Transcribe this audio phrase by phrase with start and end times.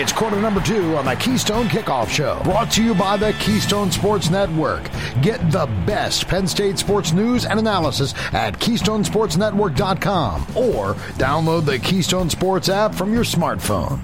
[0.00, 3.90] It's quarter number two on the Keystone Kickoff Show, brought to you by the Keystone
[3.90, 4.88] Sports Network.
[5.20, 12.30] Get the best Penn State sports news and analysis at KeystonesportsNetwork.com or download the Keystone
[12.30, 14.00] Sports app from your smartphone.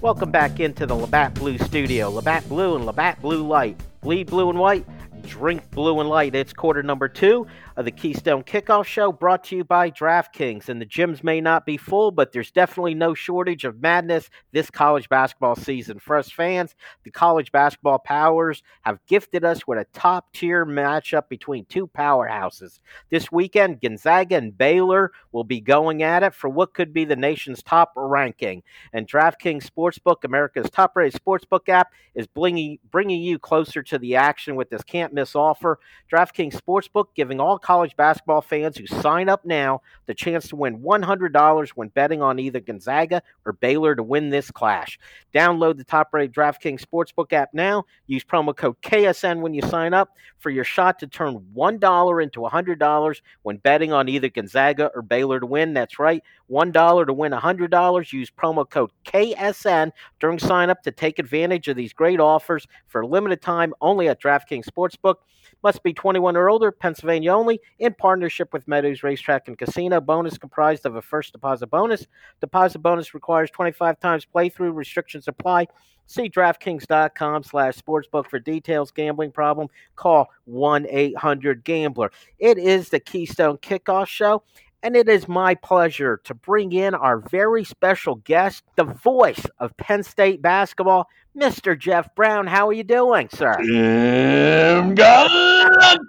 [0.00, 2.10] Welcome back into the Labatt Blue studio.
[2.10, 3.80] Labatt Blue and Labatt Blue Light.
[4.00, 4.86] Bleed blue and white,
[5.30, 6.34] drink blue and light.
[6.34, 10.68] It's quarter number two of the Keystone Kickoff Show brought to you by DraftKings.
[10.68, 14.70] And the gyms may not be full, but there's definitely no shortage of madness this
[14.70, 16.00] college basketball season.
[16.00, 16.74] For us fans,
[17.04, 22.80] the college basketball powers have gifted us with a top tier matchup between two powerhouses.
[23.10, 27.14] This weekend, Gonzaga and Baylor will be going at it for what could be the
[27.14, 28.64] nation's top ranking.
[28.92, 34.16] And DraftKings Sportsbook, America's top rated sportsbook app, is bringing, bringing you closer to the
[34.16, 35.78] action with this miss offer.
[36.12, 40.80] DraftKings Sportsbook giving all college basketball fans who sign up now the chance to win
[40.80, 44.98] $100 when betting on either Gonzaga or Baylor to win this clash.
[45.34, 47.84] Download the top rated DraftKings Sportsbook app now.
[48.06, 52.40] Use promo code KSN when you sign up for your shot to turn $1 into
[52.40, 55.74] $100 when betting on either Gonzaga or Baylor to win.
[55.74, 58.12] That's right, $1 to win $100.
[58.12, 63.02] Use promo code KSN during sign up to take advantage of these great offers for
[63.02, 65.16] a limited time only at DraftKings Sportsbook.
[65.62, 70.00] Must be 21 or older, Pennsylvania only, in partnership with Meadows Racetrack and Casino.
[70.00, 72.06] Bonus comprised of a first deposit bonus.
[72.40, 74.74] Deposit bonus requires 25 times playthrough.
[74.74, 75.66] Restrictions apply.
[76.06, 78.90] See DraftKings.com slash sportsbook for details.
[78.90, 79.68] Gambling problem?
[79.94, 82.10] Call 1-800-GAMBLER.
[82.40, 84.42] It is the Keystone Kickoff Show,
[84.82, 89.76] and it is my pleasure to bring in our very special guest, the voice of
[89.76, 91.78] Penn State basketball, Mr.
[91.78, 92.46] Jeff Brown.
[92.46, 93.56] How are you doing, sir?
[93.62, 96.04] Jim Galante.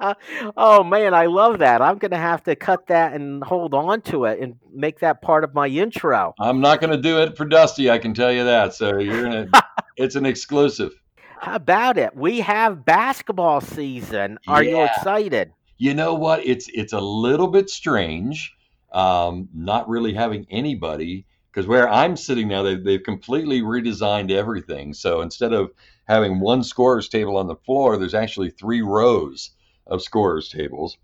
[0.56, 1.82] oh man, I love that.
[1.82, 5.22] I'm going to have to cut that and hold on to it and make that
[5.22, 6.34] part of my intro.
[6.38, 7.90] I'm not going to do it for Dusty.
[7.90, 8.74] I can tell you that.
[8.74, 9.48] So you're gonna.
[9.96, 10.92] it's an exclusive.
[11.40, 12.14] How about it?
[12.14, 14.38] We have basketball season.
[14.46, 15.52] Are you excited?
[15.80, 16.46] You know what?
[16.46, 18.54] It's it's a little bit strange,
[18.92, 24.92] um, not really having anybody because where I'm sitting now, they, they've completely redesigned everything.
[24.92, 25.70] So instead of
[26.04, 29.52] having one scorer's table on the floor, there's actually three rows
[29.86, 30.98] of scorer's tables.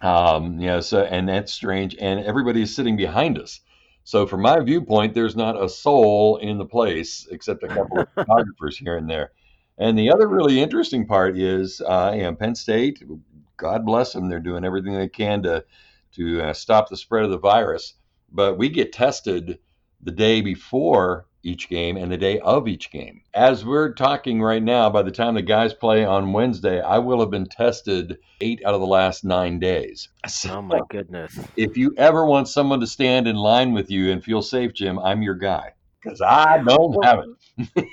[0.00, 3.60] Um, yeah, so and that's strange, and everybody is sitting behind us.
[4.02, 8.08] So from my viewpoint, there's not a soul in the place except a couple of
[8.16, 9.30] photographers here and there.
[9.78, 13.00] And the other really interesting part is, uh, you know, Penn State,
[13.62, 15.64] God bless them, they're doing everything they can to
[16.16, 17.94] to uh, stop the spread of the virus.
[18.30, 19.60] But we get tested
[20.02, 23.22] the day before each game and the day of each game.
[23.34, 27.20] As we're talking right now, by the time the guys play on Wednesday, I will
[27.20, 30.08] have been tested eight out of the last nine days.
[30.26, 31.38] So Oh my goodness.
[31.56, 34.98] if you ever want someone to stand in line with you and feel safe, Jim,
[34.98, 37.20] I'm your guy because I don't have
[37.74, 37.86] it.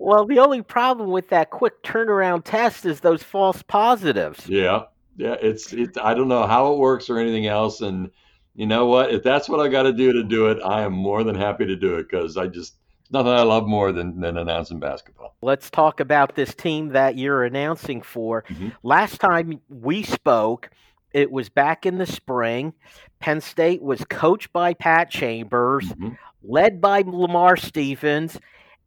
[0.00, 4.48] Well, the only problem with that quick turnaround test is those false positives.
[4.48, 4.84] Yeah,
[5.16, 5.36] yeah.
[5.40, 5.98] It's it.
[6.02, 7.82] I don't know how it works or anything else.
[7.82, 8.10] And
[8.54, 9.12] you know what?
[9.12, 11.66] If that's what I got to do to do it, I am more than happy
[11.66, 12.76] to do it because I just
[13.10, 15.36] nothing I love more than than announcing basketball.
[15.42, 18.44] Let's talk about this team that you're announcing for.
[18.48, 18.72] Mhm.
[18.82, 20.70] Last time we spoke,
[21.12, 22.72] it was back in the spring.
[23.18, 26.16] Penn State was coached by Pat Chambers, Mhm.
[26.42, 28.40] led by Lamar Stevens,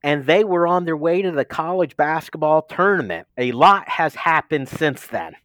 [0.04, 3.28] and they were on their way to the college basketball tournament.
[3.38, 5.36] A lot has happened since then.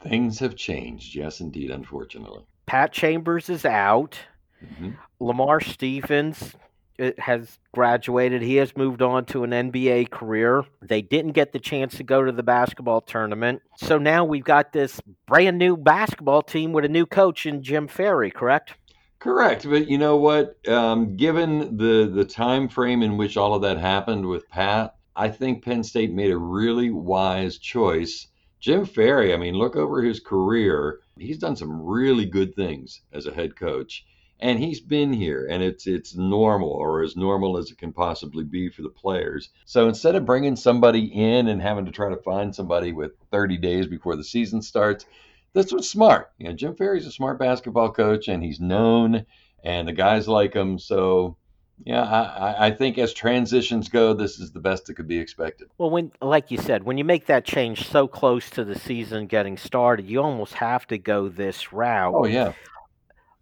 [0.00, 1.14] Things have changed.
[1.14, 1.70] Yes, indeed.
[1.70, 2.44] Unfortunately.
[2.66, 4.18] Pat Chambers is out.
[4.64, 4.96] Mhm.
[5.20, 6.54] Lamar Stevens
[7.00, 8.42] uh, has graduated.
[8.42, 10.64] He has moved on to an NBA career.
[10.82, 13.62] They didn't get the chance to go to the basketball tournament.
[13.76, 17.86] So now we've got this brand new basketball team with a new coach in Jim
[17.88, 18.74] Ferry, correct?
[19.20, 20.56] Correct, but you know what?
[20.68, 25.28] Um, given the the time frame in which all of that happened with Pat, I
[25.28, 28.28] think Penn State made a really wise choice.
[28.60, 33.26] Jim Ferry, I mean, look over his career; he's done some really good things as
[33.26, 34.06] a head coach,
[34.38, 38.44] and he's been here, and it's it's normal or as normal as it can possibly
[38.44, 39.50] be for the players.
[39.64, 43.56] So instead of bringing somebody in and having to try to find somebody with 30
[43.56, 45.06] days before the season starts,
[45.54, 46.30] this was smart.
[46.38, 49.24] You know, Jim Ferry's a smart basketball coach, and he's known,
[49.64, 50.78] and the guys like him.
[50.78, 51.36] So,
[51.84, 55.68] yeah, I, I- think as transitions go, this is the best that could be expected.
[55.78, 59.26] Well, when like you said, when you make that change so close to the season
[59.26, 62.14] getting started, you almost have to go this route.
[62.16, 62.52] Oh yeah,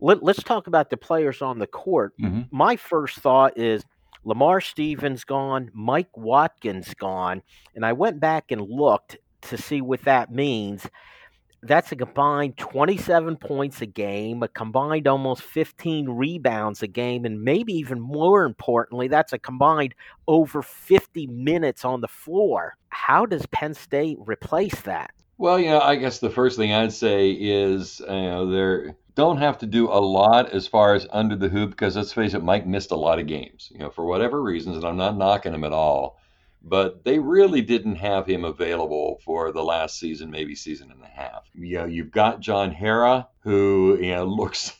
[0.01, 2.13] Let, let's talk about the players on the court.
[2.19, 3.85] hmm my first thought is
[4.25, 7.43] Lamar Stevens gone, Mike Watkins gone,
[7.75, 10.87] and I went back and looked to see what that means.
[11.67, 17.43] That's a combined 27 points a game, a combined almost 15 rebounds a game, and
[17.43, 19.95] maybe even more importantly, that's a combined
[20.29, 22.77] over 50 minutes on the floor.
[22.91, 25.11] How does Penn State replace that?
[25.39, 28.95] Well, you know, I guess the first thing I'd say is, uh, you know, they
[29.17, 32.35] don't have to do a lot as far as under the hoop because let's face
[32.35, 35.19] it, Mike missed a lot of games, you know, for whatever reasons, and I'm not
[35.19, 36.19] knocking him at all
[36.69, 41.07] but they really didn't have him available for the last season, maybe season and a
[41.07, 41.49] half.
[41.55, 44.77] You know, you've got John Harrar, who you know looks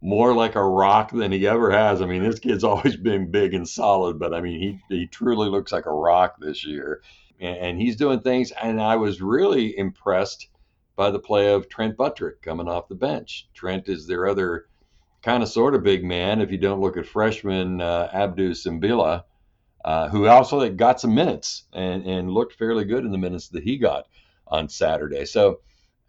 [0.00, 2.00] more like a rock than he ever has.
[2.00, 5.48] I mean, this kid's always been big and solid, but I mean, he he truly
[5.48, 7.02] looks like a rock this year,
[7.40, 8.52] and, and he's doing things.
[8.52, 10.48] And I was really impressed
[10.94, 13.48] by the play of Trent Buttrick coming off the bench.
[13.54, 14.66] Trent is their other
[15.22, 19.24] kind of sort of big man if you don't look at freshman uh, Abdou Tsimbila
[19.84, 23.62] uh, who also got some minutes and, and looked fairly good in the minutes that
[23.62, 24.06] he got
[24.46, 25.26] on Saturday.
[25.26, 25.60] So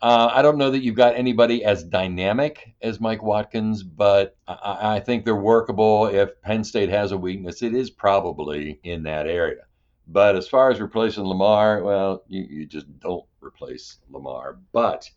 [0.02, 4.96] uh, I don't know that you've got anybody as dynamic as Mike Watkins, but I,
[4.96, 6.08] I, think they're workable.
[6.08, 9.64] If Penn State has a weakness, it is probably in that area.
[10.08, 14.60] But as far as replacing Lamar, well, you, you just don't replace Lamar.
[14.72, 15.10] But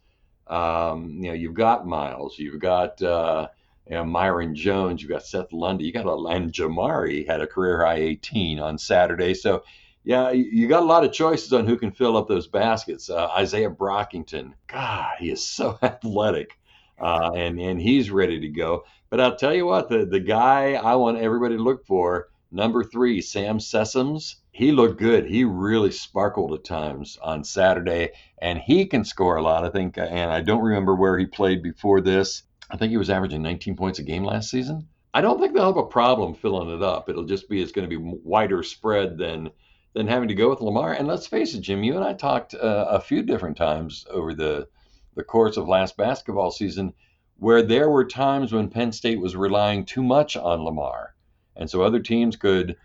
[0.46, 3.48] um, you know, you've got Myles, you've got uh,
[3.88, 7.46] you know, Myreon Jones, you got Seth Lundy, you got a and Jamari had a
[7.46, 9.32] career high 18 on Saturday.
[9.32, 9.62] So,
[10.04, 13.08] yeah, you got a lot of choices on who can fill up those baskets.
[13.08, 16.58] Uh, Izaiah Brockington, God, he is so athletic,
[17.00, 18.84] uh, and and he's ready to go.
[19.10, 22.84] But I'll tell you what, the the guy I want everybody to look for, number
[22.84, 24.36] three, Sam Sessoms.
[24.50, 25.26] He looked good.
[25.26, 28.10] He really sparkled at times on Saturday,
[28.42, 29.64] and he can score a lot.
[29.64, 32.42] I think, and I don't remember where he played before this.
[32.70, 34.88] I think he was averaging 19 points a game last season.
[35.14, 37.08] I don't think they'll have a problem filling it up.
[37.08, 39.50] It'll just be it's going to be wider spread than
[39.94, 40.92] than having to go with Lamar.
[40.92, 44.34] And let's face it, Jim, you and I talked uh, a few different times over
[44.34, 44.68] the
[45.16, 46.92] the course of last basketball season
[47.38, 51.14] where there were times when Penn State was relying too much on Lamar,
[51.56, 52.76] and so other teams could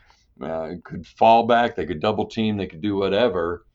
[0.41, 3.65] uh, could fall back, they could double team, they could do whatever.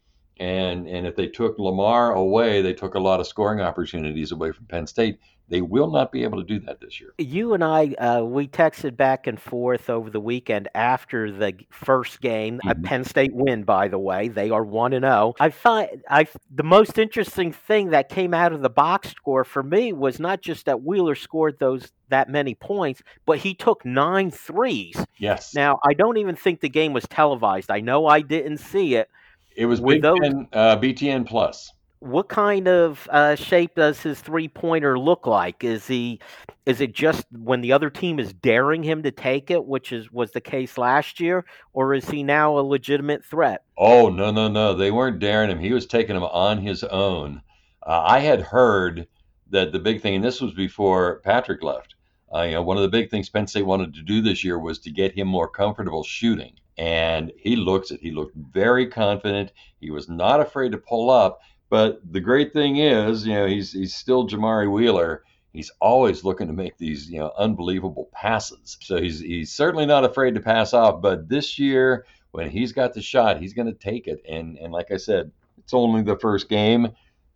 [0.41, 4.53] And and if they took Lamar away, they took a lot of scoring opportunities away
[4.53, 5.19] from Penn State.
[5.49, 7.15] They will not be able to do that this year.
[7.17, 12.21] You and I, uh, we texted back and forth over the weekend after the first
[12.21, 12.61] game.
[12.63, 12.83] Mm-hmm.
[12.83, 14.29] Penn State win, by the way.
[14.29, 15.15] They are one and zero.
[15.15, 15.35] Oh.
[15.41, 19.63] I find I the most interesting thing that came out of the box score for
[19.63, 24.31] me was not just that Wheeler scored those that many points, but he took nine
[24.31, 25.03] threes.
[25.17, 25.55] Yes.
[25.55, 27.71] Now I don't even think the game was televised.
[27.71, 29.11] I know I didn't see it.
[29.59, 34.21] It was Big those, Ten, uh, BTN Plus what kind of uh, shape does his
[34.21, 35.65] three pointer look like?
[35.65, 36.21] Is he
[36.65, 40.11] is it just when the other team is daring him to take it, which is
[40.13, 43.65] was the case last year, or is he now a legitimate threat?
[43.77, 44.75] Oh no no no!
[44.75, 45.59] They weren't daring him.
[45.59, 47.43] He was taking them on his own.
[47.85, 49.09] Uh, I had heard
[49.51, 51.95] that the big thing, and this was before Patrick left.
[52.33, 54.59] Uh, you know, one of the big things Penn State wanted to do this year
[54.59, 58.01] was to get him more comfortable shooting, and he looks it.
[58.01, 59.53] He looked very confident.
[59.81, 61.41] He was not afraid to pull up
[61.71, 65.25] but the great thing is, you know, he's he's still Jamari Wheeler.
[65.53, 68.79] He's always looking to make these, you know, unbelievable passes.
[68.81, 71.03] So he's he's certainly not afraid to pass off.
[71.03, 74.23] But this year, when he's got the shot, he's going to take it.
[74.29, 76.89] And and like I said, it's only the first game,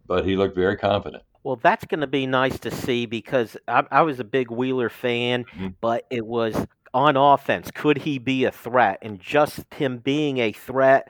[0.06, 1.22] but he looked very confident.
[1.44, 4.88] Well, that's going to be nice to see because I, I was a big Wheeler
[4.88, 5.68] fan, mm-hmm.
[5.80, 6.54] but it was
[6.94, 7.70] on offense.
[7.70, 8.98] Could he be a threat?
[9.02, 11.08] And just him being a threat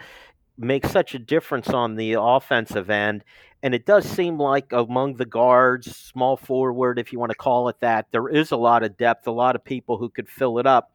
[0.58, 3.24] makes such a difference on the offensive end.
[3.62, 7.68] And it does seem like among the guards, small forward, if you want to call
[7.68, 10.58] it that, there is a lot of depth, a lot of people who could fill
[10.58, 10.92] it up.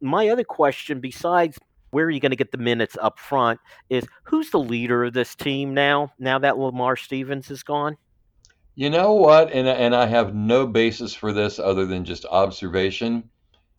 [0.00, 1.58] My other question, besides
[1.90, 5.14] where are you going to get the minutes up front, is who's the leader of
[5.14, 7.96] this team now, now that Lamar Stevens is gone?
[8.74, 9.52] You know what?
[9.52, 13.30] And, and I have no basis for this other than just observation.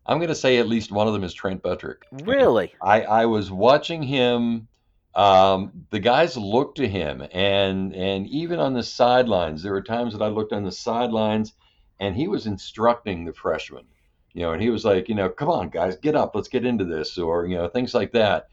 [0.06, 2.04] I'm going to say at least one of them is Trent Buttrick.
[2.24, 2.74] Really?
[2.82, 4.68] I, I was watching him
[5.16, 10.14] um, the guys looked to him, and and even on the sidelines, there were times
[10.14, 11.54] that I looked on the sidelines,
[12.02, 13.86] and he was instructing the freshmen,
[14.34, 16.66] you know, and he was like, you know, come on, guys, get up, let's get
[16.66, 18.50] into this, or you know, things like that.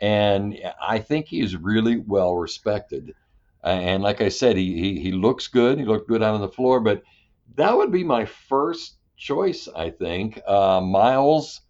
[0.00, 3.14] And I think he's really well respected.
[3.64, 5.78] And like I said, he he, he looks good.
[5.80, 7.02] He looked good out on the floor, but
[7.56, 10.40] that would be my first choice, I think.
[10.46, 11.60] Uh, Myles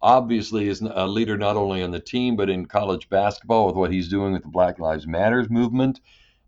[0.00, 3.92] obviously is a leader not only on the team but in college basketball with what
[3.92, 6.00] he's doing with the Black Lives Matters movement.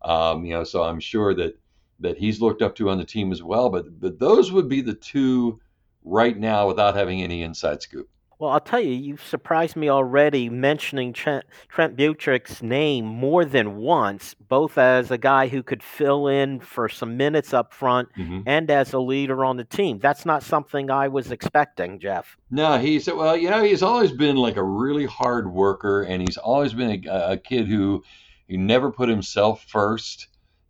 [0.02, 1.58] Um, you know, so I'm sure that
[2.00, 3.68] that he's looked up to on the team as well.
[3.68, 5.60] But but those would be the two
[6.04, 8.08] right now without having any inside scoop.
[8.40, 13.76] Well, I'll tell you, you've surprised me already mentioning Trent, Trent Buttrick's name more than
[13.76, 18.40] once, both as a guy who could fill in for some minutes up front mm-hmm.
[18.46, 19.98] and as a leader on the team.
[19.98, 22.38] That's not something I was expecting, Jeff.
[22.50, 26.38] No, he's well, you know, he's always been like a really hard worker, and he's
[26.38, 28.02] always been a, a kid who,
[28.48, 30.28] who never put himself first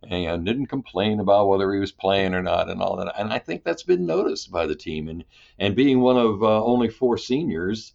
[0.09, 3.13] and didn't complain about whether he was playing or not and all that.
[3.17, 5.07] And I think that's been noticed by the team.
[5.07, 5.23] And
[5.59, 7.93] and being one of uh, only four seniors,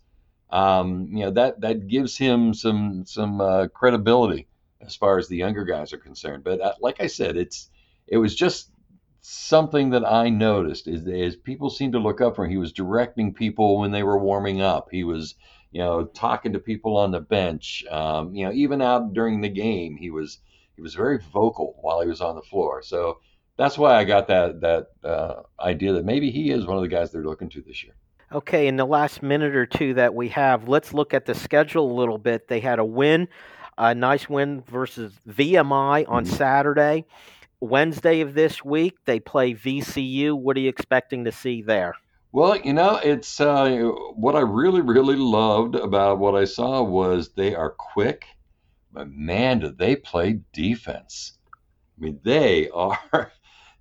[0.50, 4.46] um, you know that that gives him some some uh, credibility
[4.80, 6.44] as far as the younger guys are concerned.
[6.44, 7.70] But uh, like I said, it's
[8.06, 8.70] it was just
[9.20, 12.50] something that I noticed is, is people seem to look up for him.
[12.52, 14.88] He was directing people when they were warming up.
[14.92, 15.34] He was
[15.72, 17.84] you know talking to people on the bench.
[17.90, 20.38] Um, you know even out during the game, he was
[20.76, 22.82] he was very vocal while he was on the floor.
[22.82, 23.18] So
[23.56, 26.88] that's why I got that that uh, idea that maybe he is one of the
[26.88, 27.94] guys they're looking to this year.
[28.32, 31.90] Okay, in the last minute or two that we have, let's look at the schedule
[31.90, 32.48] a little bit.
[32.48, 33.28] They had a win,
[33.78, 36.34] a nice win versus VMI on mm-hmm.
[36.34, 37.04] Saturday.
[37.60, 40.34] Wednesday of this week, they play VCU.
[40.34, 41.94] What are you expecting to see there?
[42.32, 47.30] Well, you know, it's uh, what I really, really loved about what I saw was
[47.30, 48.26] they are quick
[48.96, 51.38] but man, do they play defense.
[51.98, 52.98] I mean, they are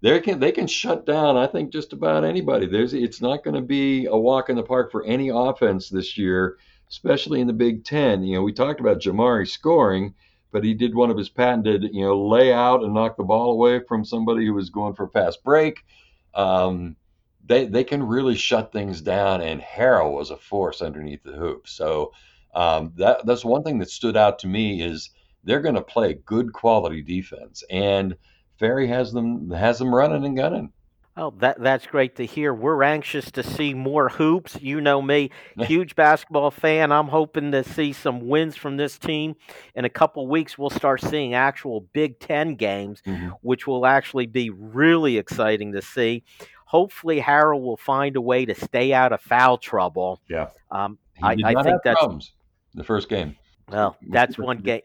[0.01, 1.37] they can they can shut down.
[1.37, 2.67] I think just about anybody.
[2.67, 6.17] There's it's not going to be a walk in the park for any offense this
[6.17, 6.57] year,
[6.89, 8.23] especially in the Big Ten.
[8.23, 10.15] You know, we talked about Jamari scoring,
[10.51, 13.53] but he did one of his patented, you know, lay out and knock the ball
[13.53, 15.85] away from somebody who was going for a fast break.
[16.33, 16.97] Um,
[17.45, 21.69] they they can really shut things down, and Harrar was a force underneath the hoop.
[21.69, 22.11] So
[22.55, 25.09] um, that that's one thing that stood out to me is
[25.43, 28.15] they're going to play good quality defense, and
[28.57, 30.71] Ferry has them has them running and gunning.
[31.17, 32.53] Oh, that that's great to hear.
[32.53, 34.57] We're anxious to see more hoops.
[34.61, 36.91] You know me, huge basketball fan.
[36.91, 39.35] I'm hoping to see some wins from this team.
[39.75, 43.29] In a couple weeks, we'll start seeing actual Big Ten games, mm-hmm.
[43.41, 46.23] which will actually be really exciting to see.
[46.65, 50.21] Hopefully, Harrar will find a way to stay out of foul trouble.
[50.29, 52.31] Yeah, um, I, I think that's problems
[52.75, 53.35] the first game.
[53.69, 54.81] Well, that's one game.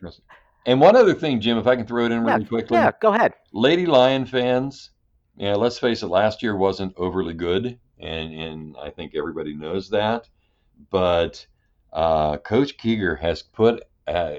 [0.66, 2.76] And one other thing, Jim, if I can throw it in really yeah, quickly.
[2.78, 3.34] Yeah, go ahead.
[3.52, 4.90] Lady Lion fans,
[5.36, 9.90] yeah, let's face it, last year wasn't overly good, and and I think everybody knows
[9.90, 10.28] that.
[10.90, 11.46] But
[11.92, 14.34] uh, Coach Kieger has put, uh,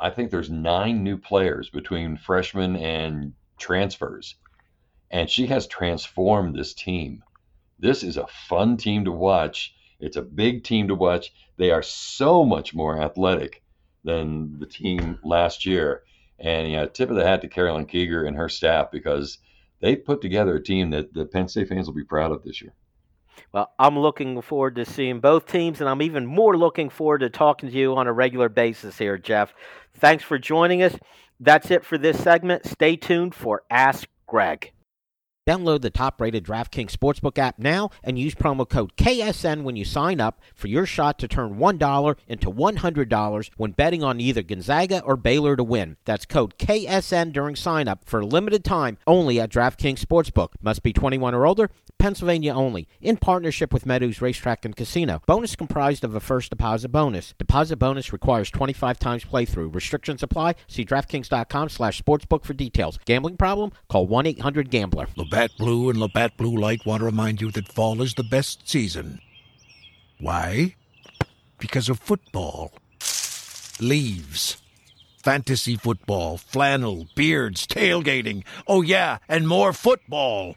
[0.00, 4.36] I think there's nine new players between freshmen and transfers,
[5.10, 7.22] and she has transformed this team.
[7.78, 9.74] This is a fun team to watch.
[10.00, 11.32] It's a big team to watch.
[11.56, 13.62] They are so much more athletic
[14.04, 16.02] than the team last year.
[16.38, 19.38] And yeah, tip of the hat to Carolyn Kieger and her staff because
[19.80, 22.60] they put together a team that the Penn State fans will be proud of this
[22.60, 22.74] year.
[23.52, 27.30] Well, I'm looking forward to seeing both teams, and I'm even more looking forward to
[27.30, 29.54] talking to you on a regular basis here, Jeff.
[29.98, 30.94] Thanks for joining us.
[31.40, 32.66] That's it for this segment.
[32.66, 34.72] Stay tuned for Ask Greg.
[35.46, 39.84] Download the top rated DraftKings Sportsbook app now and use promo code KSN when you
[39.84, 45.02] sign up for your shot to turn $1 into $100 when betting on either Gonzaga
[45.04, 45.98] or Baylor to win.
[46.04, 50.54] That's code KSN during sign up for limited time only at DraftKings Sportsbook.
[50.60, 55.22] Must be 21 or older, Pennsylvania only, in partnership with Meadows Racetrack and Casino.
[55.26, 57.34] Bonus comprised of a first deposit bonus.
[57.38, 59.74] Deposit bonus requires 25 times playthrough.
[59.74, 60.54] Restrictions apply.
[60.68, 62.98] See DraftKings.com slash sportsbook for details.
[63.04, 63.72] Gambling problem?
[63.88, 65.08] Call 1-800-GAMBLER.
[65.16, 68.68] Labatt Blue and Labatt Blue Light want to remind you that fall is the best
[68.68, 69.20] season.
[70.20, 70.76] Why?
[71.58, 72.72] Because of football.
[73.80, 74.58] Leaves.
[75.22, 78.44] Fantasy football, flannel, beards, tailgating.
[78.68, 80.54] Oh, yeah, and more football.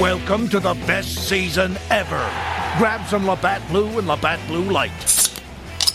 [0.00, 2.24] Welcome to the best season ever.
[2.78, 4.92] Grab some Labatt Blue and Labatt Blue Light.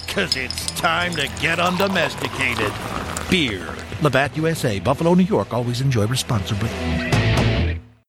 [0.08, 2.74] Cause it's time to get undomesticated.
[3.30, 3.74] Beer.
[4.02, 5.54] Labatt USA, Buffalo, New York.
[5.54, 6.70] Always enjoy responsibly.